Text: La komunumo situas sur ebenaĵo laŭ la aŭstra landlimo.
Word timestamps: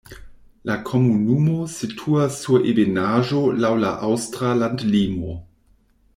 La 0.69 0.77
komunumo 0.85 1.57
situas 1.73 2.39
sur 2.45 2.65
ebenaĵo 2.73 3.43
laŭ 3.67 3.71
la 3.85 3.93
aŭstra 4.09 4.57
landlimo. 4.65 5.37